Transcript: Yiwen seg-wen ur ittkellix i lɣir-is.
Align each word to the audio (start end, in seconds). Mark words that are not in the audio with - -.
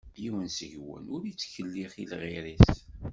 Yiwen 0.21 0.47
seg-wen 0.57 1.05
ur 1.15 1.21
ittkellix 1.31 1.93
i 2.03 2.05
lɣir-is. 2.11 2.77